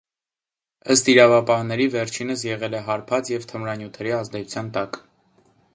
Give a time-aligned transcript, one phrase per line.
[0.95, 5.01] Ըստ իրավապահների, վերջինս եղել է հարբած և թմրանյութերի ազդեցության տակ։